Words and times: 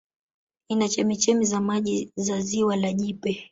Ina 0.69 0.87
chemchemi 0.87 1.45
za 1.45 1.61
maji 1.61 2.11
za 2.15 2.41
Ziwa 2.41 2.75
la 2.75 2.93
Jipe 2.93 3.49